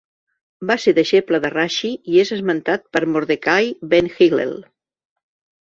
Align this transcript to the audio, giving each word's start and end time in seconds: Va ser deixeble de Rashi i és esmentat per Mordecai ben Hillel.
Va 0.69 0.77
ser 0.85 0.93
deixeble 0.99 1.39
de 1.43 1.51
Rashi 1.53 1.91
i 2.15 2.19
és 2.23 2.33
esmentat 2.37 2.87
per 2.97 3.03
Mordecai 3.17 3.73
ben 3.93 4.11
Hillel. 4.17 4.57